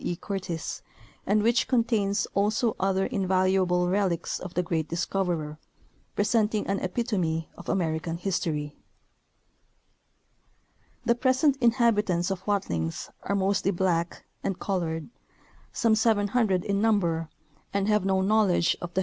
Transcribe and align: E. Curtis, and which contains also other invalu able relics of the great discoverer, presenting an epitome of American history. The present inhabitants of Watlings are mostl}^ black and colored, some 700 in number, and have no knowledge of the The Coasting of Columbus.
E. 0.03 0.15
Curtis, 0.15 0.81
and 1.27 1.43
which 1.43 1.67
contains 1.67 2.25
also 2.33 2.75
other 2.79 3.07
invalu 3.09 3.61
able 3.63 3.87
relics 3.87 4.39
of 4.39 4.55
the 4.55 4.63
great 4.63 4.87
discoverer, 4.89 5.59
presenting 6.15 6.65
an 6.65 6.79
epitome 6.79 7.47
of 7.55 7.69
American 7.69 8.17
history. 8.17 8.75
The 11.05 11.13
present 11.13 11.55
inhabitants 11.61 12.31
of 12.31 12.43
Watlings 12.47 13.11
are 13.21 13.35
mostl}^ 13.35 13.75
black 13.75 14.25
and 14.43 14.57
colored, 14.57 15.07
some 15.71 15.93
700 15.93 16.63
in 16.65 16.81
number, 16.81 17.29
and 17.71 17.87
have 17.87 18.03
no 18.03 18.21
knowledge 18.21 18.39
of 18.47 18.49
the 18.49 18.55
The 18.55 18.59
Coasting 18.59 18.77
of 18.81 18.93
Columbus. 18.95 18.99